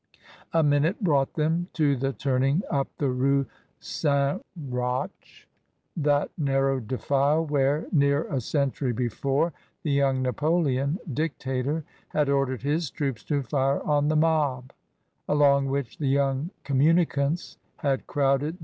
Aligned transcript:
A 0.51 0.63
minute 0.63 1.03
brought 1.03 1.35
them 1.35 1.67
to 1.73 1.95
the 1.95 2.11
turning 2.11 2.63
up 2.71 2.87
the 2.97 3.11
Rue 3.11 3.45
St. 3.79 4.41
Roch, 4.67 5.11
that 5.95 6.31
narrow 6.39 6.79
defile 6.79 7.45
where, 7.45 7.85
near 7.91 8.23
a 8.33 8.41
century 8.41 8.93
before, 8.93 9.53
the 9.83 9.91
young 9.91 10.23
Napoleon, 10.23 10.97
Dictator, 11.13 11.83
had 12.09 12.29
ordered 12.29 12.63
his 12.63 12.89
troops 12.89 13.23
to 13.25 13.43
fire 13.43 13.83
on 13.83 14.07
the 14.07 14.15
mob; 14.15 14.73
along 15.29 15.67
which 15.67 15.99
the 15.99 16.07
young 16.09 16.49
communicants 16.63 17.59
had 17.77 18.07
crowded 18.07 18.07
236 18.07 18.53
MRS. 18.53 18.53
DYMOND. 18.53 18.59